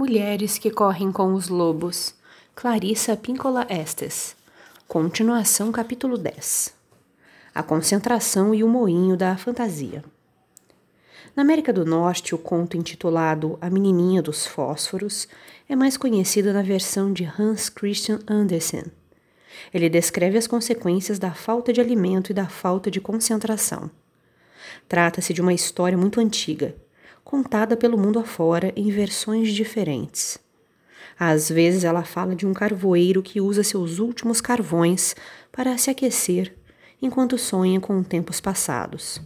[0.00, 2.14] Mulheres que correm com os lobos.
[2.54, 4.34] Clarissa Píncola Estes.
[4.88, 6.74] Continuação capítulo 10.
[7.54, 10.02] A concentração e o moinho da fantasia.
[11.36, 15.28] Na América do Norte, o conto intitulado A Menininha dos Fósforos
[15.68, 18.84] é mais conhecido na versão de Hans Christian Andersen.
[19.70, 23.90] Ele descreve as consequências da falta de alimento e da falta de concentração.
[24.88, 26.74] Trata-se de uma história muito antiga,
[27.24, 30.38] contada pelo mundo afora em versões diferentes.
[31.18, 35.14] Às vezes ela fala de um carvoeiro que usa seus últimos carvões
[35.52, 36.56] para se aquecer
[37.02, 39.20] enquanto sonha com tempos passados.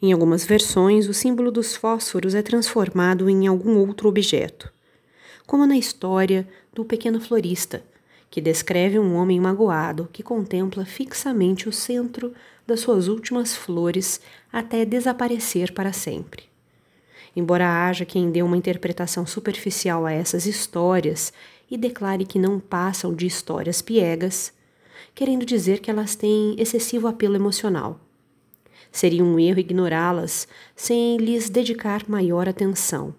[0.00, 4.72] Em algumas versões, o símbolo dos fósforos é transformado em algum outro objeto,
[5.46, 7.82] como na história do Pequeno Florista,
[8.30, 12.32] que descreve um homem magoado que contempla fixamente o centro
[12.66, 14.20] das suas últimas flores
[14.52, 16.47] até desaparecer para sempre.
[17.38, 21.32] Embora haja quem dê uma interpretação superficial a essas histórias
[21.70, 24.52] e declare que não passam de histórias piegas,
[25.14, 28.00] querendo dizer que elas têm excessivo apelo emocional.
[28.90, 33.14] Seria um erro ignorá-las sem lhes dedicar maior atenção.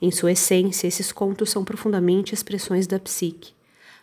[0.00, 3.52] Em sua essência, esses contos são profundamente expressões da psique,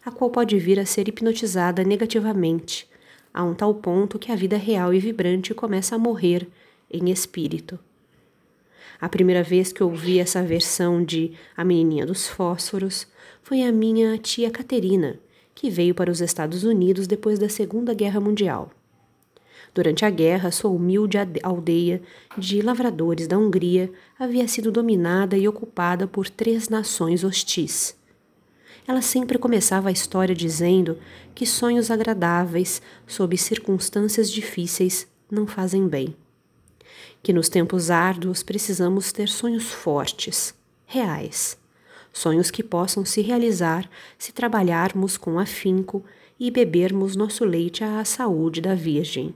[0.06, 2.90] a qual pode vir a ser hipnotizada negativamente,
[3.34, 6.48] a um tal ponto que a vida real e vibrante começa a morrer
[6.90, 7.78] em espírito.
[9.02, 13.08] A primeira vez que ouvi essa versão de A Menininha dos Fósforos
[13.42, 15.20] foi a minha tia Caterina,
[15.56, 18.72] que veio para os Estados Unidos depois da Segunda Guerra Mundial.
[19.74, 22.02] Durante a guerra, sua humilde aldeia
[22.38, 27.96] de lavradores da Hungria havia sido dominada e ocupada por três nações hostis.
[28.88, 30.98] Ela sempre começava a história dizendo
[31.36, 36.16] que sonhos agradáveis, sob circunstâncias difíceis, não fazem bem
[37.22, 40.54] que nos tempos árduos precisamos ter sonhos fortes,
[40.86, 41.58] reais,
[42.14, 46.04] sonhos que possam se realizar se trabalharmos com afinco
[46.40, 49.36] e bebermos nosso leite à saúde da Virgem.